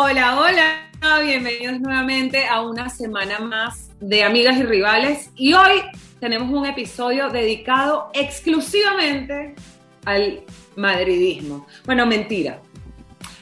[0.00, 5.32] Hola, hola, bienvenidos nuevamente a una semana más de Amigas y Rivales.
[5.34, 5.82] Y hoy
[6.20, 9.56] tenemos un episodio dedicado exclusivamente
[10.04, 10.44] al
[10.76, 11.66] madridismo.
[11.84, 12.60] Bueno, mentira.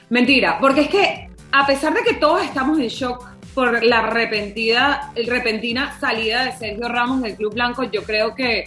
[0.09, 5.13] Mentira, porque es que a pesar de que todos estamos en shock por la repentina,
[5.27, 8.65] repentina salida de Sergio Ramos del Club Blanco, yo creo que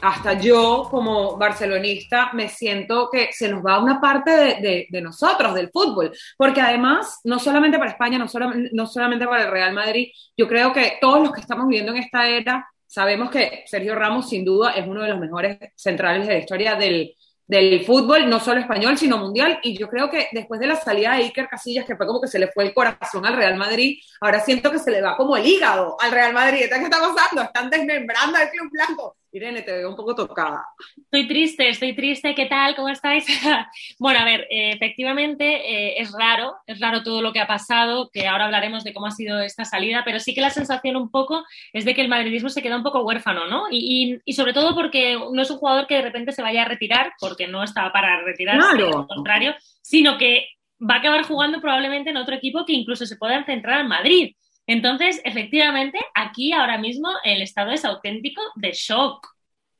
[0.00, 5.70] hasta yo como barcelonista me siento que se nos va una parte de, nosotros, del
[5.70, 8.26] fútbol, porque además, no solamente para España, no,
[8.72, 11.98] no solamente para el Real Madrid, yo creo que todos los que estamos viviendo en
[11.98, 16.34] esta era sabemos que Sergio Ramos sin duda es uno de los mejores centrales de
[16.34, 17.14] la historia del,
[17.48, 19.58] del fútbol, no solo español, sino mundial.
[19.62, 22.28] Y yo creo que después de la salida de Iker Casillas, que fue como que
[22.28, 25.36] se le fue el corazón al Real Madrid, ahora siento que se le va como
[25.36, 26.66] el hígado al Real Madrid.
[26.68, 27.42] ¿Qué está pasando?
[27.42, 29.16] Están desmembrando al Club Blanco.
[29.38, 30.66] Irene, te veo un poco tocada.
[30.96, 32.34] Estoy triste, estoy triste.
[32.34, 32.76] ¿Qué tal?
[32.76, 33.24] ¿Cómo estáis?
[33.98, 38.10] bueno, a ver, eh, efectivamente eh, es raro, es raro todo lo que ha pasado,
[38.12, 41.10] que ahora hablaremos de cómo ha sido esta salida, pero sí que la sensación un
[41.10, 43.64] poco es de que el madridismo se queda un poco huérfano, ¿no?
[43.70, 47.12] Y, sobre todo porque no es un jugador que de repente se vaya a retirar,
[47.18, 50.46] porque no estaba para retirarse, al contrario, sino que
[50.80, 54.34] va a acabar jugando probablemente en otro equipo que incluso se pueda centrar en Madrid.
[54.68, 59.26] Entonces, efectivamente, aquí ahora mismo el estado es auténtico de shock.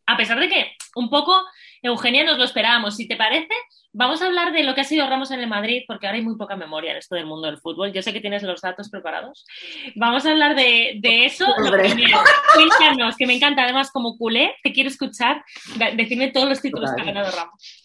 [0.07, 1.39] A pesar de que un poco,
[1.83, 2.97] Eugenia, nos lo esperábamos.
[2.97, 3.53] Si te parece,
[3.93, 6.25] vamos a hablar de lo que ha sido Ramos en el Madrid, porque ahora hay
[6.25, 7.93] muy poca memoria en esto del mundo del fútbol.
[7.93, 9.45] Yo sé que tienes los datos preparados.
[9.95, 11.45] Vamos a hablar de, de eso.
[11.59, 12.19] Lo primero,
[12.55, 13.65] cuéntanos, que me encanta.
[13.65, 15.45] Además, como culé, te quiero escuchar.
[15.97, 17.85] Decirme todos los títulos que ha ganado Ramos.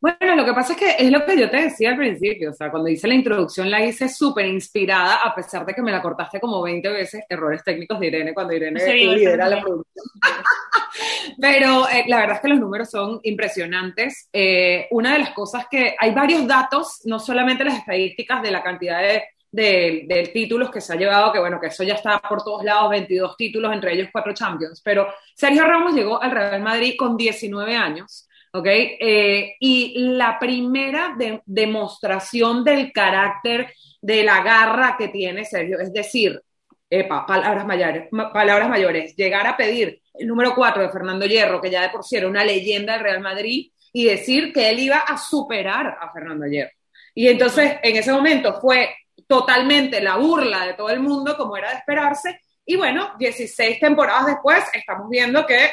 [0.00, 2.52] Bueno, lo que pasa es que es lo que yo te decía al principio, o
[2.52, 6.00] sea, cuando hice la introducción la hice súper inspirada, a pesar de que me la
[6.00, 10.06] cortaste como 20 veces, errores técnicos de Irene cuando Irene lidera la producción.
[11.40, 14.28] Pero eh, la verdad es que los números son impresionantes.
[14.32, 18.62] Eh, una de las cosas que hay varios datos, no solamente las estadísticas de la
[18.62, 22.44] cantidad de, de, títulos que se ha llevado, que bueno, que eso ya está por
[22.44, 26.94] todos lados, 22 títulos, entre ellos cuatro Champions, pero Sergio Ramos llegó al Real Madrid
[26.96, 28.27] con 19 años
[28.58, 28.66] ¿ok?
[28.66, 36.40] Eh, y la primera demostración del carácter, de la garra que tiene Sergio, es decir,
[36.88, 41.70] epa, palabras mayores, palabras mayores, llegar a pedir el número 4 de Fernando Hierro, que
[41.70, 44.98] ya de por sí era una leyenda del Real Madrid, y decir que él iba
[44.98, 46.72] a superar a Fernando Hierro.
[47.14, 48.94] Y entonces, en ese momento fue
[49.26, 54.26] totalmente la burla de todo el mundo, como era de esperarse, y bueno, 16 temporadas
[54.26, 55.70] después estamos viendo que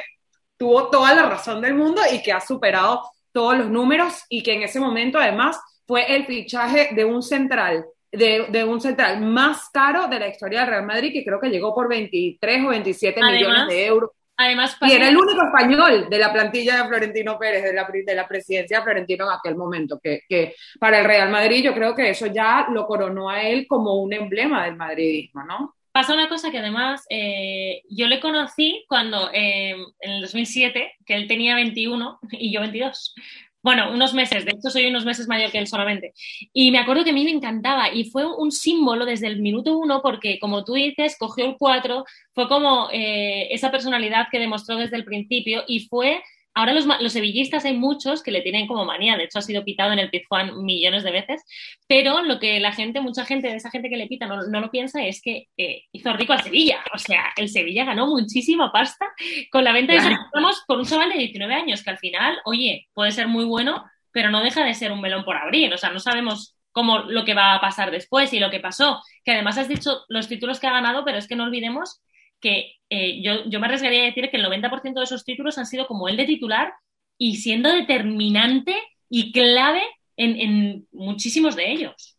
[0.57, 4.53] tuvo toda la razón del mundo y que ha superado todos los números y que
[4.53, 10.07] en ese momento además fue el fichaje de un central, de, un central más caro
[10.07, 13.67] de la historia del Real Madrid, que creo que llegó por 23 o 27 millones
[13.67, 14.11] de euros.
[14.38, 18.16] Además, y era el único español de la plantilla de Florentino Pérez, de la, de
[18.16, 21.95] la presidencia de Florentino en aquel momento, que, que, para el Real Madrid yo creo
[21.95, 25.75] que eso ya lo coronó a él como un emblema del madridismo, ¿no?
[25.95, 31.16] Pasa una cosa que además eh, yo le conocí cuando eh, en el 2007, que
[31.16, 33.16] él tenía 21 y yo 22.
[33.63, 36.13] Bueno, unos meses, de hecho soy unos meses mayor que él solamente.
[36.51, 39.78] Y me acuerdo que a mí me encantaba y fue un símbolo desde el minuto
[39.78, 42.03] uno porque, como tú dices, cogió el 4,
[42.34, 46.22] fue como eh, esa personalidad que demostró desde el principio y fue
[46.57, 49.66] Ahora los, los, sevillistas hay muchos que le tienen como manía, de hecho ha sido
[49.66, 51.43] pitado en el Pizjuán millones de veces,
[51.85, 54.71] pero lo que la gente, mucha gente de esa gente que le pita no, lo
[54.71, 59.05] piensa es que eh, hizo rico al Sevilla, o sea, el Sevilla ganó muchísima pasta
[59.51, 59.99] con la venta de
[60.33, 63.83] Ramos por un chaval de 19 años, que al final, oye, puede ser muy bueno,
[64.11, 67.25] pero no deja de ser un melón por abrir, o sea, no sabemos cómo lo
[67.25, 70.61] que va a pasar después y lo que pasó, que además has dicho los títulos
[70.61, 72.01] que ha ganado, pero es que no olvidemos
[72.40, 75.88] que eh, yo, me arriesgaría a decir que el 90% de esos títulos han sido
[75.88, 76.73] como el de titular
[77.18, 78.75] y siendo determinante
[79.09, 79.81] y clave
[80.18, 82.18] en, muchísimos de ellos.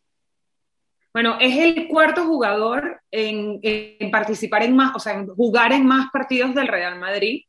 [1.13, 3.59] Bueno, es el cuarto jugador en,
[4.11, 7.43] participar en más, o sea, en jugar en más partidos del Real Madrid.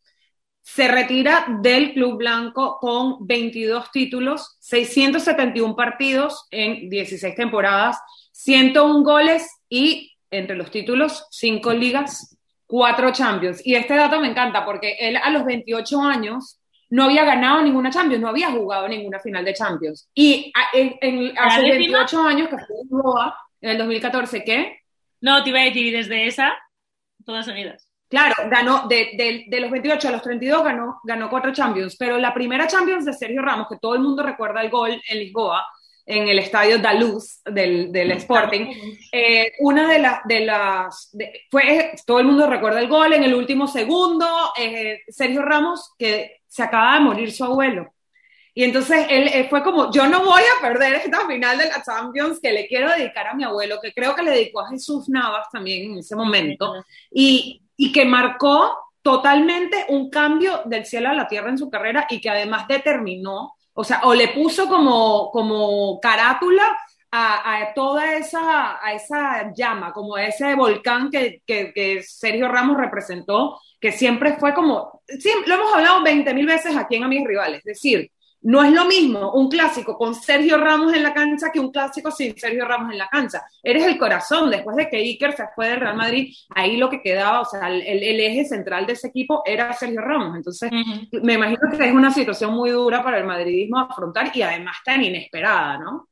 [0.63, 7.99] Se retira del Club Blanco con 22 títulos, 671 partidos en 16 temporadas,
[8.33, 12.38] 101 goles y entre los títulos, 5 ligas
[12.69, 13.67] cuatro Champions.
[13.67, 16.61] Y este dato me encanta porque él a los 28 años
[16.91, 20.09] no había ganado ninguna Champions, no había jugado ninguna final de Champions.
[20.15, 24.79] Y en, hace 28 años, que fue en Goa, en el 2014, ¿qué?
[25.21, 26.57] No, te iba a decir, desde esa,
[27.25, 27.89] todas seguidas.
[28.09, 32.33] Claro, ganó, de, de, los 28 a los 32 ganó, ganó cuatro Champions, pero la
[32.33, 35.67] primera Champions de Sergio Ramos, que todo el mundo recuerda el gol en Lisboa,
[36.09, 38.67] en el estadio Daluz del, del Sporting.
[39.13, 41.15] Eh, una de, de las,
[41.51, 44.27] fue, todo el mundo recuerda el gol en el último segundo,
[44.59, 47.93] eh, Sergio Ramos, que se acaba de morir su abuelo.
[48.55, 52.41] Y entonces él, fue como, yo no voy a perder esta final de la Champions
[52.43, 55.47] que le quiero dedicar a mi abuelo, que creo que le dedicó a Jesús Navas
[55.53, 56.73] también en ese momento,
[57.11, 62.07] y, y que marcó totalmente un cambio del cielo a la tierra en su carrera
[62.09, 66.77] y que además determinó, o sea, o le puso como, como carátula
[67.13, 73.57] a, toda esa, a esa llama, como a ese volcán que, que, Sergio Ramos representó,
[73.81, 75.01] que siempre fue como,
[75.47, 78.11] lo hemos hablado 20 mil veces aquí en A Mis Rivales, es decir,
[78.43, 82.11] no es lo mismo un clásico con Sergio Ramos en la cancha que un clásico
[82.11, 83.43] sin Sergio Ramos en la cancha.
[83.63, 84.51] Eres el corazón.
[84.51, 87.69] Después de que Iker se fue del Real Madrid, ahí lo que quedaba, o sea,
[87.69, 90.37] el, eje central de ese equipo era Sergio Ramos.
[90.37, 90.71] Entonces,
[91.23, 95.03] me imagino que es una situación muy dura para el madridismo afrontar y además tan
[95.03, 96.08] inesperada, ¿no?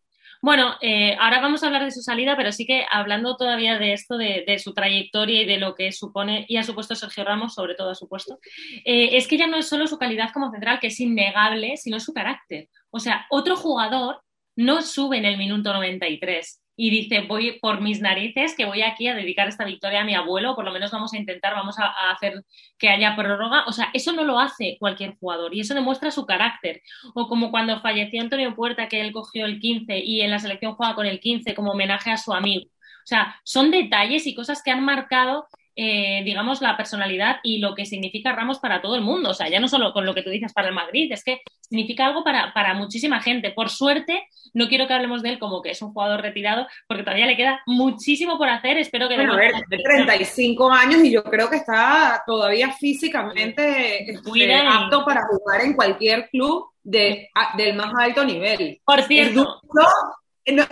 [0.46, 3.92] Bueno, eh, ahora vamos a hablar de su salida, pero sí que hablando todavía de
[3.92, 7.74] esto, de, su trayectoria y de lo que supone y ha supuesto Sergio Ramos, sobre
[7.74, 8.38] todo ha supuesto,
[8.84, 11.98] eh, es que ya no es solo su calidad como central, que es innegable, sino
[11.98, 12.68] su carácter.
[12.90, 14.22] O sea, otro jugador
[14.54, 19.08] no sube en el minuto 93 y dice, voy por mis narices, que voy aquí
[19.08, 21.86] a dedicar esta victoria a mi abuelo, por lo menos vamos a intentar, vamos a,
[22.10, 22.44] hacer
[22.78, 23.64] que haya prórroga.
[23.66, 26.82] O sea, eso no lo hace cualquier jugador y eso demuestra su carácter.
[27.14, 30.74] O como cuando falleció Antonio Puerta, que él cogió el 15 y en la selección
[30.74, 32.66] juega con el 15 como homenaje a su amigo.
[32.68, 37.74] O sea, son detalles y cosas que han marcado eh, digamos, la personalidad y lo
[37.74, 39.30] que significa Ramos para todo el mundo.
[39.30, 41.42] O sea, ya no solo con lo que tú dices para el Madrid, es que
[41.60, 43.50] significa algo para, para muchísima gente.
[43.50, 47.02] Por suerte, no quiero que hablemos de él como que es un jugador retirado, porque
[47.02, 48.78] todavía le queda muchísimo por hacer.
[48.78, 49.16] Espero que...
[49.16, 55.04] Bueno, a ver, de 35 años y yo creo que está todavía físicamente este, apto
[55.04, 58.80] para jugar en cualquier club de, del más alto nivel.
[58.82, 59.60] Por cierto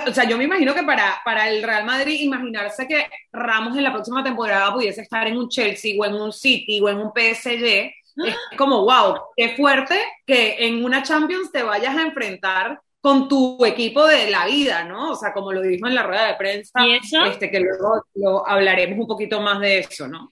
[0.07, 3.85] o sea, yo me imagino que para, para el Real Madrid imaginarse que Ramos en
[3.85, 7.11] la próxima temporada pudiese estar en un Chelsea o en un City o en un
[7.11, 13.29] PSG, es como, wow, qué fuerte que en una Champions te vayas a enfrentar con
[13.29, 15.11] tu equipo de la vida, ¿no?
[15.11, 16.81] O sea, como lo dijo en la rueda de prensa,
[17.27, 20.31] Este, que luego lo hablaremos un poquito más de eso, ¿no?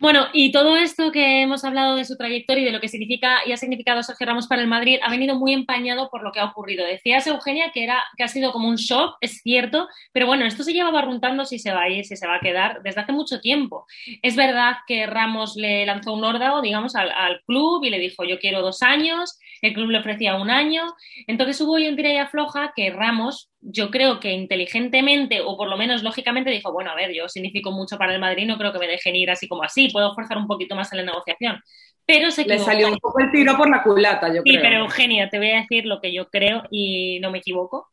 [0.00, 3.40] Bueno, y todo esto que hemos hablado de su trayectoria y de lo que significa
[3.44, 6.40] y ha significado Sergio Ramos para el Madrid ha venido muy empañado por lo que
[6.40, 6.86] ha ocurrido.
[6.86, 10.64] Decías, Eugenia, que, era, que ha sido como un shock, es cierto, pero bueno, esto
[10.64, 13.12] se lleva barruntando si se va a ir, si se va a quedar desde hace
[13.12, 13.84] mucho tiempo.
[14.22, 18.24] Es verdad que Ramos le lanzó un órdago, digamos, al, al club y le dijo,
[18.24, 20.82] yo quiero dos años, el club le ofrecía un año.
[21.26, 25.76] Entonces hubo un tira y afloja que Ramos, yo creo que inteligentemente o por lo
[25.76, 28.78] menos lógicamente dijo, bueno, a ver, yo significo mucho para el Madrid, no creo que
[28.78, 31.60] me dejen ir así como así, puedo forzar un poquito más en la negociación.
[32.06, 34.54] Pero se Le salió un poco el tiro por la culata, yo creo.
[34.54, 37.88] Sí, pero Eugenia, te voy a decir lo que yo creo y no me equivoco.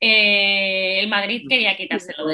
[0.00, 2.26] Eh, el Madrid quería quitárselo.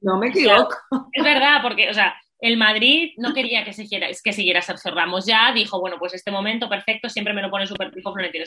[0.00, 0.74] No me equivoco.
[1.12, 5.26] es verdad, porque, o sea, el Madrid no quería que siguiera, que siguiera Sergio Ramos
[5.26, 7.92] ya, dijo, bueno, pues este momento perfecto, siempre me lo pone súper,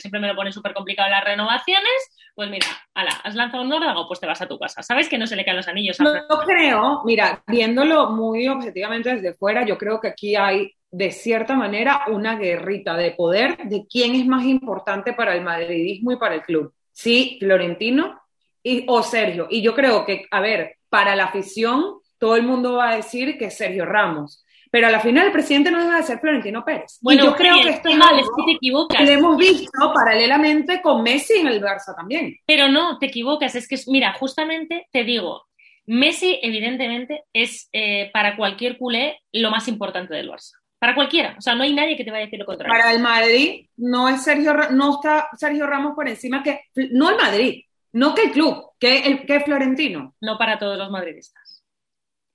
[0.00, 1.92] siempre me lo pone súper complicado las renovaciones,
[2.34, 4.82] pues mira, ala, has lanzado un órdago, pues te vas a tu casa.
[4.82, 6.00] ¿Sabes que no se le caen los anillos?
[6.00, 10.72] A no, no creo, mira, viéndolo muy objetivamente desde fuera, yo creo que aquí hay
[10.90, 16.12] de cierta manera una guerrita de poder de quién es más importante para el madridismo
[16.12, 16.72] y para el club.
[16.92, 18.20] Sí, Florentino
[18.62, 19.48] y, o Sergio.
[19.50, 23.36] Y yo creo que, a ver, para la afición todo el mundo va a decir
[23.36, 24.46] que es Sergio Ramos.
[24.70, 26.98] Pero a la final el presidente no deja de ser Florentino Pérez.
[27.02, 28.98] Bueno, yo creo que esto es algo te equivocas.
[28.98, 32.34] que hemos visto paralelamente con Messi en el Barça también.
[32.46, 33.54] Pero no, te equivocas.
[33.56, 35.44] Es que, mira, justamente te digo,
[35.84, 40.52] Messi evidentemente es eh, para cualquier culé lo más importante del Barça.
[40.78, 41.34] Para cualquiera.
[41.36, 42.72] O sea, no hay nadie que te vaya a decir lo contrario.
[42.74, 47.16] Para el Madrid no es Sergio, no está Sergio Ramos por encima que, no el
[47.16, 50.14] Madrid, no que el club, que el que Florentino.
[50.22, 51.43] No para todos los madridistas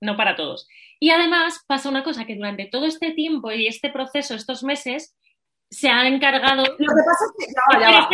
[0.02, 0.68] no para todos.
[1.00, 5.16] Y además pasa una cosa, que durante todo este tiempo y este proceso, estos meses,
[5.70, 6.64] se ha encargado...
[6.66, 7.46] Lo que pasa es que...
[7.54, 8.08] Ya va, ya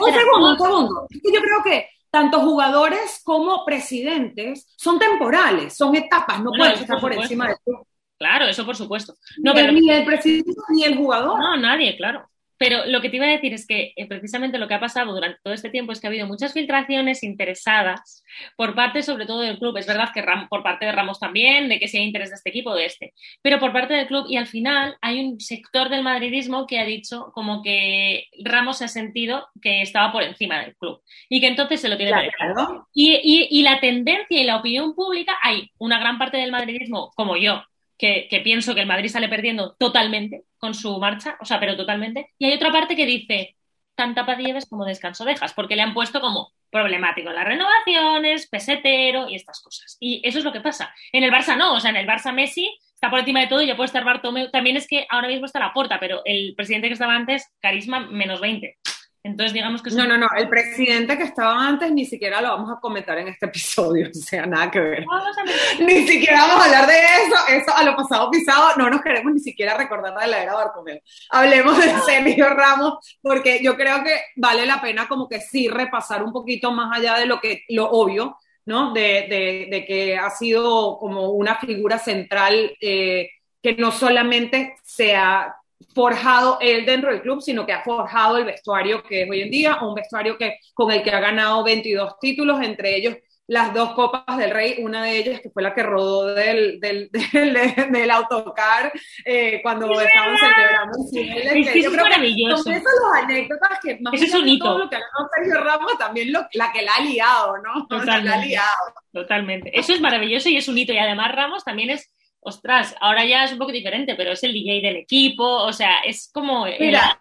[0.00, 1.06] Un segundo, un segundo.
[1.10, 6.74] Es que yo creo que tanto jugadores como presidentes son temporales, son etapas, no, pueden
[6.74, 7.86] estar por, encima de todo.
[8.16, 9.14] Claro, eso por supuesto.
[9.38, 9.72] No, pero...
[9.72, 11.38] Ni el presidente ni el jugador.
[11.38, 12.30] No, nadie, claro.
[12.58, 15.12] Pero lo que te iba a decir es que eh, precisamente lo que ha pasado
[15.12, 18.24] durante todo este tiempo es que ha habido muchas filtraciones interesadas
[18.56, 19.76] por parte sobre todo del club.
[19.76, 22.50] Es verdad que por parte de Ramos también, de que si hay interés de este
[22.50, 25.88] equipo o de este, pero por parte del club y al final hay un sector
[25.88, 30.60] del madridismo que ha dicho como que Ramos se ha sentido que estaba por encima
[30.60, 32.88] del club y que entonces se lo tiene claro.
[32.94, 37.36] y, y la tendencia y la opinión pública, hay una gran parte del madridismo como
[37.36, 37.62] yo,
[37.98, 42.32] que, pienso que el Madrid sale perdiendo totalmente con su marcha, o sea, pero totalmente.
[42.38, 43.56] Y hay otra parte que dice,
[43.94, 49.36] tanta paz como descanso dejas, porque le han puesto como problemático las renovaciones, pesetero y
[49.36, 49.96] estas cosas.
[50.00, 50.92] Y eso es lo que pasa.
[51.12, 53.62] En el Barça no, o sea, en el Barça Messi está por encima de todo
[53.62, 54.50] y ya puede estar Bartomeu.
[54.50, 58.00] También es que ahora mismo está la puerta, pero el presidente que estaba antes, carisma
[58.00, 58.76] menos 20.
[59.26, 59.90] Entonces, digamos que...
[59.90, 63.28] No, no, no, el presidente que estaba antes ni siquiera lo vamos a comentar en
[63.28, 65.06] este episodio, o sea, nada que ver.
[65.80, 69.32] ni siquiera vamos a hablar de eso, eso a lo pasado pisado, no nos queremos
[69.32, 71.00] ni siquiera recordar de la era Bartomeu.
[71.30, 76.22] Hablemos de Sergio Ramos, porque yo creo que vale la pena como que sí repasar
[76.22, 78.92] un poquito más allá de lo que, lo obvio, ¿no?
[78.92, 83.30] De, de, que ha sido como una figura central eh,
[83.62, 85.56] que no solamente se ha
[85.94, 89.50] forjado él dentro del club, sino que ha forjado el vestuario que es hoy en
[89.50, 93.92] día, un vestuario que, con el que ha ganado 22 títulos, entre ellos las dos
[93.92, 97.10] copas del rey, una de ellas que fue la que rodó del, del,
[97.90, 98.90] del, autocar
[99.24, 102.62] eh, cuando estaban celebrando es que yo creo maravilloso.
[102.62, 104.64] Son esas anécdotas que más eso es un hito.
[104.64, 107.86] todo lo que ha ganado Sergio Ramos, también lo, la que la ha liado, ¿no?
[107.88, 108.28] Totalmente.
[108.30, 108.94] La ha liado.
[109.12, 109.78] Totalmente.
[109.78, 110.92] Eso es maravilloso y es un hito.
[110.92, 112.10] Y además Ramos también es
[112.44, 116.00] ostras, ahora ya es un poco diferente, pero es el DJ del equipo, o sea,
[116.04, 116.66] es como...
[116.78, 117.20] Mira,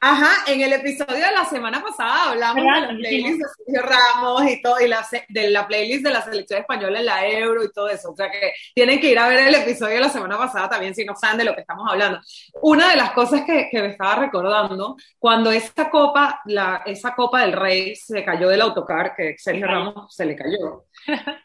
[0.00, 4.48] Ajá, en el episodio de la semana pasada hablamos de la playlist de Sergio Ramos
[4.48, 7.72] y todo, y la, de la playlist de la selección española en la Euro y
[7.72, 8.12] todo eso.
[8.12, 10.94] O sea que tienen que ir a ver el episodio de la semana pasada también
[10.94, 12.20] si no saben de lo que estamos hablando.
[12.62, 17.40] Una de las cosas que, que me estaba recordando, cuando esta copa, la, esa copa
[17.40, 20.84] del Rey se cayó del autocar, que Sergio Ramos se le cayó,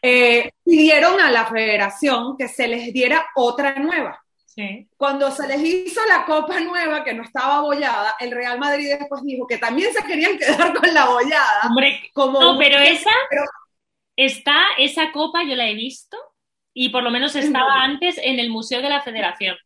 [0.00, 4.23] eh, pidieron a la federación que se les diera otra nueva.
[4.96, 9.22] Cuando se les hizo la copa nueva que no estaba abollada, el Real Madrid después
[9.22, 11.62] dijo que también se querían quedar con la abollada.
[11.68, 13.10] Hombre, como no, pero esa
[14.16, 16.16] está, esa copa yo la he visto
[16.72, 19.56] y por lo menos estaba antes en el Museo de la Federación.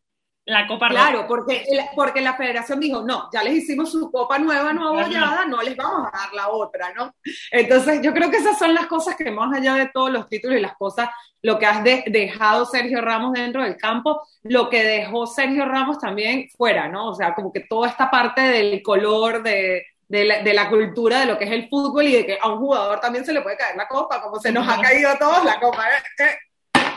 [0.49, 4.73] La Copa Claro, porque, porque la federación dijo, no, ya les hicimos su copa nueva,
[4.73, 7.15] no abollada, no les vamos a dar la otra, ¿no?
[7.51, 10.57] Entonces, yo creo que esas son las cosas que más allá de todos los títulos
[10.57, 11.11] y las cosas,
[11.43, 16.49] lo que has dejado Sergio Ramos dentro del campo, lo que dejó Sergio Ramos también
[16.57, 17.11] fuera, ¿no?
[17.11, 21.37] O sea, como que toda esta parte del color, de, de la, cultura de lo
[21.37, 23.77] que es el fútbol y de que a un jugador también se le puede caer
[23.77, 25.85] la copa, como se nos ha caído a todos la copa.
[25.91, 26.39] ¿eh?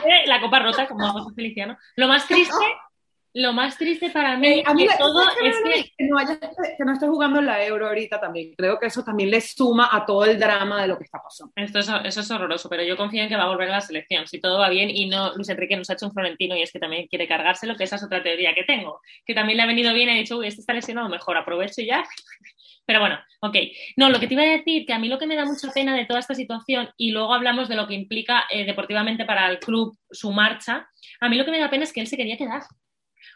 [0.06, 1.76] Eh, la copa rota, como vamos a Feliciano.
[1.96, 2.64] Lo más triste
[3.34, 7.40] lo más triste para mí, eh, de todo es que, no que no esté jugando
[7.40, 8.54] la Euro ahorita también.
[8.56, 11.52] Creo que eso también le suma a todo el drama de lo que está pasando.
[11.56, 13.80] Esto es, eso es horroroso, pero yo confío en que va a volver a la
[13.80, 14.26] selección.
[14.26, 16.72] Si todo va bien y no Luis Enrique nos ha hecho un florentino y es
[16.72, 19.00] que también quiere cargárselo, que esa es otra teoría que tengo.
[19.24, 21.80] Que también le ha venido bien y ha dicho, uy, este está lesionado, mejor aprovecho
[21.80, 22.04] y ya.
[22.84, 23.56] Pero bueno, ok.
[23.96, 25.70] No, lo que te iba a decir, que a mí lo que me da mucha
[25.72, 29.48] pena de toda esta situación, y luego hablamos de lo que implica eh, deportivamente para
[29.48, 30.88] el club su marcha,
[31.20, 32.62] a mí lo que me da pena es que él se quería quedar.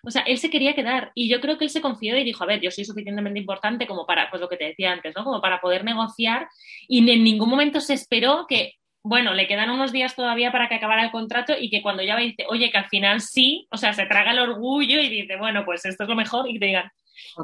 [0.07, 2.45] O sea, él se quería quedar y yo creo que él se confió y dijo,
[2.45, 5.25] a ver, yo soy suficientemente importante como para, pues lo que te decía antes, ¿no?
[5.25, 6.49] Como para poder negociar
[6.87, 10.77] y en ningún momento se esperó que, bueno, le quedan unos días todavía para que
[10.77, 13.77] acabara el contrato y que cuando ya va dice, oye, que al final sí, o
[13.77, 16.67] sea, se traga el orgullo y dice, bueno, pues esto es lo mejor y te
[16.67, 16.89] digan,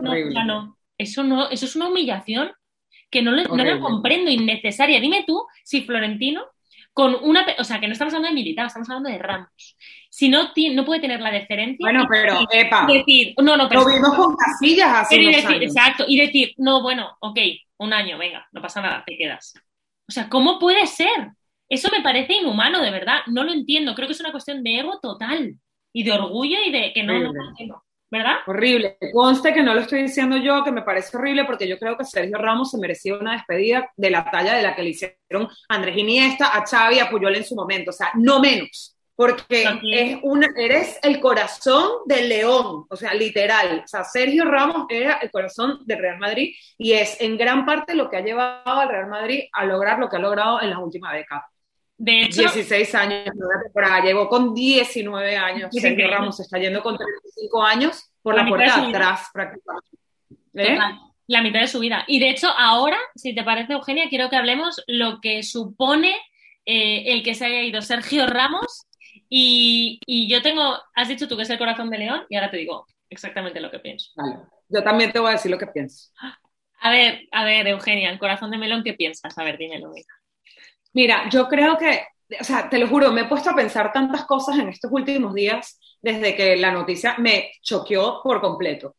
[0.01, 2.53] no, ya no, eso no, eso es una humillación
[3.11, 5.01] que no, no la comprendo, innecesaria.
[5.01, 6.47] Dime tú si Florentino
[6.93, 9.77] con una, o sea, que no estamos hablando de militar, estamos hablando de Ramos.
[10.11, 11.79] Si no, no puede tener la deferencia.
[11.81, 12.87] Bueno, pero, epa.
[12.87, 13.83] Decir, no, no, pero.
[13.83, 17.39] Lo vimos con casillas hace decir, Exacto, y decir, no, bueno, ok,
[17.79, 19.55] un año, venga, no pasa nada, te quedas.
[20.09, 21.31] O sea, ¿cómo puede ser?
[21.69, 23.21] Eso me parece inhumano, de verdad.
[23.27, 23.95] No lo entiendo.
[23.95, 25.55] Creo que es una cuestión de ego total
[25.93, 28.37] y de orgullo y de que no, no, no, ¿verdad?
[28.47, 28.99] Horrible.
[29.11, 32.05] Conste que no lo estoy diciendo yo, que me parece horrible, porque yo creo que
[32.05, 35.97] Sergio Ramos se merecía una despedida de la talla de la que le hicieron Andrés
[35.97, 37.89] Iniesta, a Xavi, a Puyol en su momento.
[37.89, 38.99] O sea, no menos.
[39.15, 43.81] Porque es una, eres el corazón del león, o sea, literal.
[43.83, 47.95] O sea, Sergio Ramos era el corazón del Real Madrid y es en gran parte
[47.95, 50.79] lo que ha llevado al Real Madrid a lograr lo que ha logrado en las
[50.79, 51.45] últimas décadas.
[52.03, 53.31] De hecho, 16 años
[54.03, 55.71] llegó con 19 años.
[55.71, 59.99] Sergio Ramos está yendo con 35 años por la, puerta de atrás, prácticamente.
[60.55, 60.79] ¿Eh?
[61.29, 62.03] La mitad de su vida.
[62.09, 66.17] Y de hecho, ahora, si te parece, Eugenia, quiero que hablemos lo que supone
[66.67, 68.85] eh, el que se haya ido Sergio Ramos.
[69.29, 72.51] Y, y, yo tengo, has dicho tú que es el corazón de León, y ahora
[72.51, 74.11] te digo exactamente lo que pienso.
[74.17, 74.39] Vale.
[74.69, 76.11] Yo también te voy a decir lo que pienso.
[76.81, 79.39] A ver, a ver, Eugenia, el corazón de Melón, ¿qué piensas?
[79.39, 79.89] A ver, dímelo.
[79.91, 80.09] Mira.
[80.93, 82.05] Mira, yo creo que,
[82.39, 85.35] o sea, te lo juro, me he puesto a pensar tantas cosas en estos últimos
[85.35, 88.97] días desde que la noticia me choqueó por completo.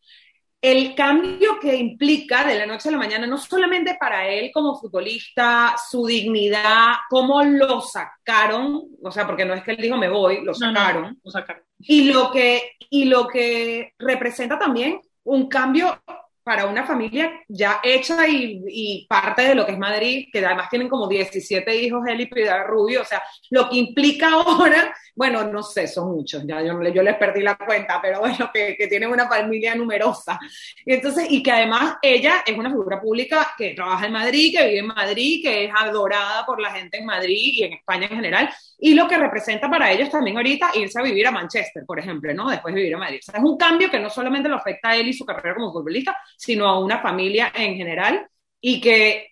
[0.62, 4.80] El cambio que implica de la noche a la mañana, no solamente para él como
[4.80, 10.08] futbolista, su dignidad, cómo lo sacaron, o sea, porque no es que él dijo me
[10.08, 11.20] voy, lo sacaron.
[11.22, 11.64] lo sacaron.
[11.80, 16.02] Y lo que, y lo que representa también un cambio
[16.44, 20.90] para una familia ya hecha y, parte de lo que es Madrid, que además tienen
[20.90, 25.64] como 17 hijos, él y Pilar Rubio, o sea, lo que implica ahora, bueno, no
[25.64, 29.10] sé, son muchos, ya yo, yo les perdí la cuenta, pero bueno, que, que tienen
[29.10, 30.40] una familia numerosa.
[30.86, 34.68] Y entonces, y que además ella es una figura pública que trabaja en Madrid, que
[34.68, 38.16] vive en Madrid, que es adorada por la gente en Madrid y en España en
[38.16, 42.00] general, y lo que representa para ellos también ahorita irse a vivir a Manchester, por
[42.00, 42.50] ejemplo, ¿no?
[42.50, 43.20] Después de vivir a Madrid.
[43.22, 45.56] O sea, es un cambio que no solamente lo afecta a él y su carrera
[45.56, 48.28] como futbolista, sino a una familia en general
[48.62, 49.28] y que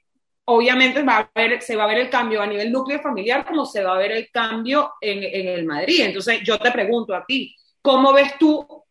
[0.46, 1.00] obviamente
[1.62, 4.12] se va a ver el cambio a nivel núcleo familiar como se va a ver
[4.12, 6.02] el cambio en, en el Madrid.
[6.02, 8.84] Entonces yo te pregunto a ti, ¿cómo ves tú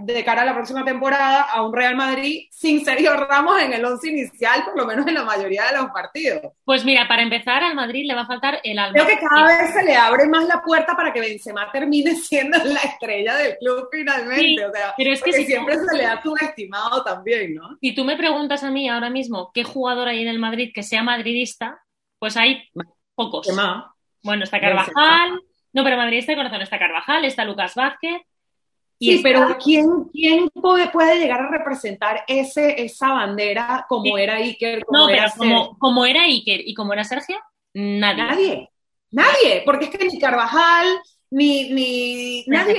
[0.00, 3.84] de cara a la próxima temporada a un Real Madrid sin Sergio Ramos en el
[3.84, 6.52] once inicial, por lo menos en la mayoría de los partidos.
[6.64, 8.92] Pues mira, para empezar, al Madrid le va a faltar el alma.
[8.92, 12.58] Creo que cada vez se le abre más la puerta para que Benzema termine siendo
[12.58, 14.66] la estrella del club finalmente.
[14.66, 17.78] o sea, pero es que siempre se le da tu estimado también, ¿no?
[17.80, 20.82] Si tú me preguntas a mí ahora mismo qué jugador hay en el Madrid que
[20.82, 21.82] sea madridista,
[22.18, 22.68] pues hay
[23.14, 23.48] pocos.
[24.22, 25.40] Bueno, está Carvajal.
[25.72, 28.22] No, pero madridista corazón está Carvajal, está Lucas Vázquez,
[29.00, 34.84] sí, pero ¿quién, quién puede, puede, llegar a representar ese, esa bandera como era Iker?
[34.84, 37.36] Como no, pero como, como, era Iker y como era Sergio,
[37.74, 38.22] nadie.
[38.22, 38.70] Nadie,
[39.10, 40.86] nadie, porque es que ni Carvajal,
[41.30, 42.74] ni, ni nadie,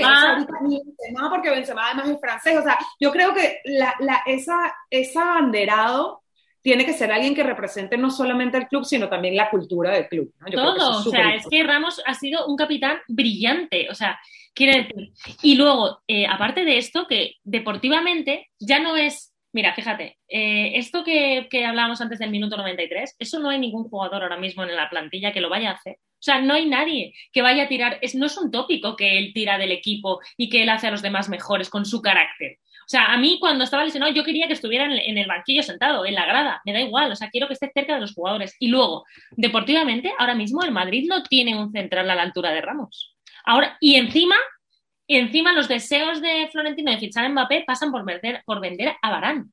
[0.68, 4.76] ni Benzema, porque Benzema además es francés, o sea, yo creo que la, la, esa,
[4.90, 6.22] esa banderado
[6.62, 10.08] tiene que ser alguien que represente no solamente el club, sino también la cultura del
[10.08, 10.32] club.
[10.52, 14.20] Todo, o sea, es que Ramos ha sido un capitán brillante, o sea,
[14.54, 20.18] Quiere decir, y luego, eh, aparte de esto, que deportivamente ya no es, mira, fíjate,
[20.28, 24.38] eh, esto que, que, hablábamos antes del minuto 93, eso no hay ningún jugador ahora
[24.38, 25.98] mismo en la plantilla que lo vaya a hacer.
[26.22, 29.18] O sea, no hay nadie que vaya a tirar, es, no es un tópico que
[29.18, 32.60] él tira del equipo y que él hace a los demás mejores con su carácter.
[32.82, 36.06] O sea, a mí cuando estaba lesionado yo quería que estuviera en el banquillo sentado,
[36.06, 38.56] en la grada, me da igual, o sea, quiero que esté cerca de los jugadores.
[38.60, 42.62] Y luego, deportivamente, ahora mismo el Madrid no tiene un central a la altura de
[42.62, 43.11] Ramos.
[43.46, 44.36] Ahora, y encima,
[45.08, 48.96] y encima los deseos de Florentino de fichar a Mbappé pasan por vender, por vender
[49.02, 49.52] a Barán.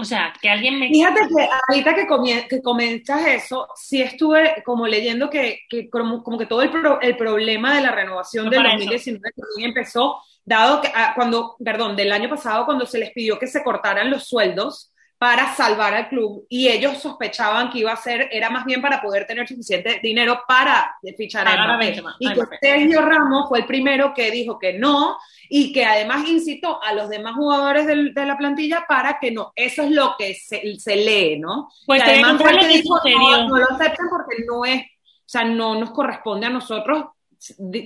[0.00, 0.88] O sea, que alguien me...
[0.88, 6.46] Fíjate que ahorita que, que comentas eso, sí estuve como leyendo que, que como, que
[6.46, 6.70] todo el,
[7.02, 12.28] el, problema de la renovación del 2019 empezó, dado que ah, cuando, perdón, del año
[12.28, 16.68] pasado, cuando se les pidió que se cortaran los sueldos para salvar al club y
[16.68, 20.96] ellos sospechaban que iba a ser, era más bien para poder tener suficiente dinero para
[21.16, 22.00] fichar a Mbappé.
[22.20, 25.16] Y que Sergio Ramos fue el primero que dijo que no
[25.48, 29.52] y que además incitó a los demás jugadores de la plantilla para que no.
[29.56, 31.68] Eso es lo que se, se lee, ¿no?
[31.84, 35.90] Pues además que dijo, no, no lo aceptan porque no es, o sea, no nos
[35.90, 37.06] corresponde a nosotros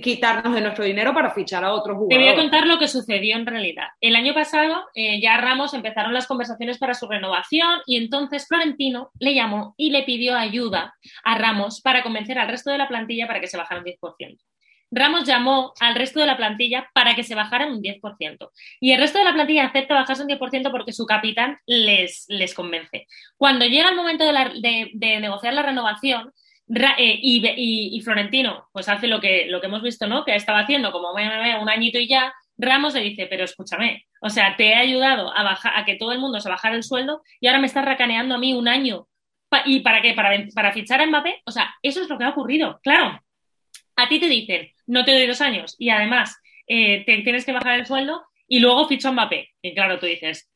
[0.01, 2.17] quitarnos de nuestro dinero para fichar a otros jugadores.
[2.17, 3.87] Te voy a contar lo que sucedió en realidad.
[4.01, 9.11] El año pasado eh, ya Ramos empezaron las conversaciones para su renovación y entonces Florentino
[9.19, 13.27] le llamó y le pidió ayuda a Ramos para convencer al resto de la plantilla
[13.27, 14.37] para que se bajara un 10%.
[14.95, 18.49] Ramos llamó al resto de la plantilla para que se bajaran un 10%.
[18.79, 22.53] Y el resto de la plantilla acepta bajarse un 10% porque su capitán les, les
[22.53, 23.07] convence.
[23.35, 26.31] Cuando llega el momento de, de negociar la renovación,
[26.97, 30.25] eh, y, Florentino, pues hace lo que, lo que hemos visto, ¿no?
[30.25, 32.33] Que estaba haciendo como un añito y ya.
[32.55, 36.11] Ramos le dice, pero escúchame, o sea, te he ayudado a, bajar, a que todo
[36.11, 39.07] el mundo se bajara el sueldo y ahora me estás racaneando a mí un año.
[39.65, 40.13] ¿Y para qué?
[40.13, 41.41] ¿Para, para fichar a Mbappé?
[41.45, 42.79] O sea, eso es lo que ha ocurrido.
[42.83, 43.19] Claro,
[43.95, 47.51] a ti te dicen, no te doy dos años y además eh, te tienes que
[47.51, 49.49] bajar el sueldo y luego ficho a Mbappé.
[49.61, 50.49] Y claro, tú dices,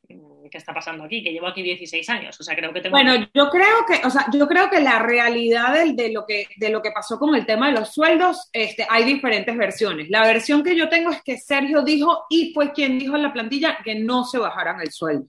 [0.50, 1.24] ¿qué está pasando aquí?
[1.24, 2.94] Que llevo aquí 16 años, o sea, creo que tengo...
[2.94, 6.70] Bueno, yo creo que, o sea, yo creo que la realidad de, lo que, de
[6.70, 10.10] lo que pasó con el tema de los sueldos, este, hay diferentes versiones.
[10.10, 13.34] La versión que yo tengo es que Sergio dijo, y fue quien dijo en la
[13.34, 15.28] plantilla, que no se bajaran el sueldo.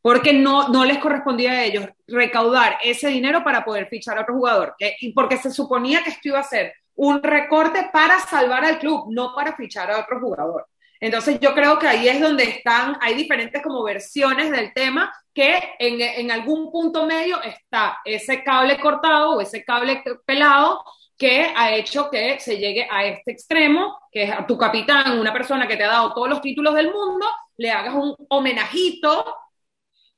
[0.00, 4.34] Porque no, no les correspondía a ellos recaudar ese dinero para poder fichar a otro
[4.34, 4.74] jugador.
[5.00, 9.06] y porque se suponía que esto iba a ser un recorte para salvar al club,
[9.10, 10.66] no para fichar a otro jugador.
[11.02, 15.74] Entonces yo creo que ahí es donde están, hay diferentes como versiones del tema que
[15.80, 20.84] en, en algún punto medio está ese cable cortado o ese cable pelado
[21.18, 25.32] que ha hecho que se llegue a este extremo, que es a tu capitán, una
[25.32, 29.24] persona que te ha dado todos los títulos del mundo, le hagas un homenajito,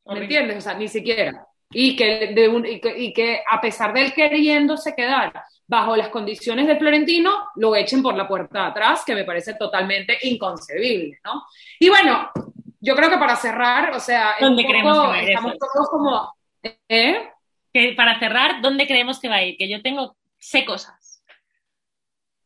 [0.05, 0.59] ¿me entiendes?
[0.59, 1.47] O sea, ni siquiera.
[1.75, 5.33] Y que, de un, y que, y que a pesar de él queriéndose quedar
[5.67, 9.55] bajo las condiciones de Florentino, lo echen por la puerta de atrás, que me parece
[9.55, 11.45] totalmente inconcebible, ¿no?
[11.79, 12.31] Y bueno,
[12.81, 15.89] yo creo que para cerrar, o sea, ¿Dónde creemos que va a ir estamos todos
[15.89, 16.35] como...
[16.89, 17.31] ¿eh?
[17.73, 19.57] Que para cerrar, ¿dónde creemos que va a ir?
[19.57, 21.23] Que yo tengo, sé cosas.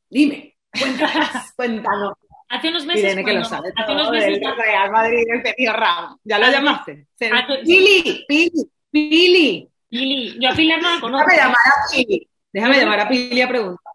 [0.08, 2.12] Dime, cuéntanos, cuéntanos.
[2.48, 3.04] Hace unos meses.
[3.04, 4.38] Irene que lo sabe hace unos meses.
[4.40, 6.16] El Real Madrid, el Petit Ram.
[6.24, 7.08] ¿Ya lo llamaste?
[7.18, 9.68] Pili, Pili, Pili.
[9.88, 10.38] Pili.
[10.40, 11.26] Yo a Pili no la conozco.
[11.28, 12.28] Déjame llamar a Pili.
[12.52, 13.92] Déjame llamar a Pili a preguntar.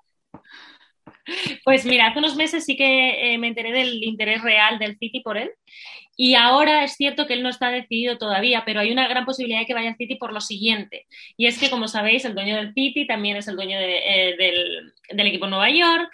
[1.63, 5.21] Pues mira, hace unos meses sí que eh, me enteré del interés real del City
[5.21, 5.51] por él.
[6.15, 9.60] Y ahora es cierto que él no está decidido todavía, pero hay una gran posibilidad
[9.62, 11.08] de que vaya al City por lo siguiente.
[11.38, 14.93] Y es que, como sabéis, el dueño del City también es el dueño eh, del,
[15.10, 16.12] del, equipo Nueva York.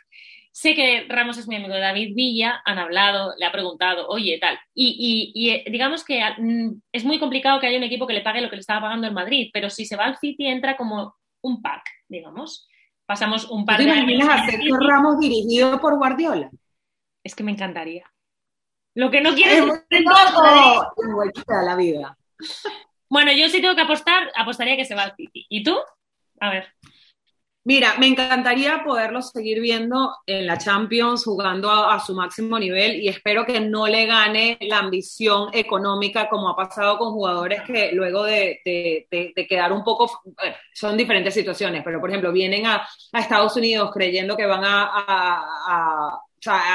[0.59, 4.37] Sé que Ramos es mi amigo de David Villa, han hablado, le ha preguntado, oye,
[4.39, 4.59] tal.
[4.73, 8.19] Y, y, eh, digamos que mm, es muy complicado que haya un equipo que le
[8.19, 10.75] pague lo que le estaba pagando en Madrid, pero si se va al City entra
[10.75, 12.67] como un pack, digamos.
[13.05, 16.49] Pasamos un par ¿Te de imaginas a Sergio Ramos dirigido por Guardiola?
[17.23, 18.03] Es que me encantaría.
[18.95, 22.17] Lo que no quieres es la la vida.
[23.07, 25.45] Bueno, yo sí tengo que apostar, apostaría que se va al City.
[25.47, 25.77] ¿Y tú?
[26.41, 26.67] A ver.
[27.69, 33.09] Mira, me encantaría poderlo seguir viendo en la Champions jugando a, su máximo nivel y
[33.09, 38.23] espero que no le gane la ambición económica como ha pasado con jugadores que luego
[38.23, 38.59] de,
[39.47, 40.09] quedar un poco,
[40.73, 46.19] son diferentes situaciones, pero por ejemplo vienen a, Estados Unidos creyendo que van a,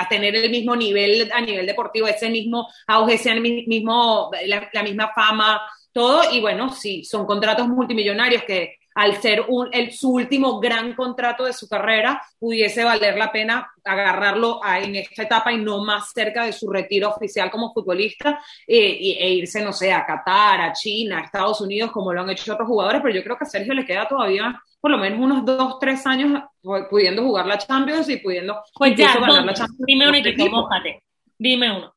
[0.08, 4.30] tener el mismo nivel a nivel deportivo, ese mismo auge, ese mismo,
[4.72, 5.60] la misma fama,
[5.92, 10.94] todo, y bueno, sí, son contratos multimillonarios que al ser un, el, su último gran
[10.94, 16.12] contrato de su carrera, pudiese valer la pena agarrarlo en esta etapa y no más
[16.12, 20.72] cerca de su retiro oficial como futbolista eh, e irse, no sé, a Qatar, a
[20.72, 23.48] China, a Estados Unidos, como lo han hecho otros jugadores, pero yo creo que a
[23.48, 26.42] Sergio le queda todavía por lo menos unos dos, tres años
[26.90, 29.86] pudiendo jugar la Champions y pudiendo pues ya, ganar la Champions.
[29.86, 31.02] Dime un equipo, mójate.
[31.38, 31.94] Dime uno.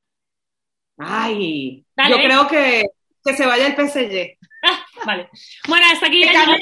[0.98, 2.86] Ay, yo creo que,
[3.26, 4.37] que se vaya el PSG.
[5.06, 5.30] Vale.
[5.68, 6.24] Bueno, hasta aquí.
[6.24, 6.54] Llegado...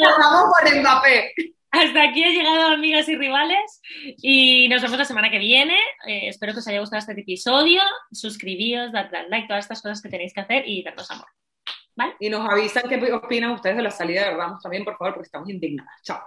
[0.52, 1.34] por Mbappé.
[1.72, 3.82] Hasta aquí ha llegado, amigas y rivales.
[4.22, 5.78] Y nos vemos la semana que viene.
[6.08, 7.82] Eh, espero que os haya gustado este episodio.
[8.12, 11.28] Suscribíos, dad, like, todas estas cosas que tenéis que hacer y darnos amor.
[11.98, 12.16] ¿Vale?
[12.20, 15.28] Y nos avisan qué opinan ustedes de la salida de Ramos también, por favor, porque
[15.28, 16.02] estamos indignadas.
[16.04, 16.22] Chao.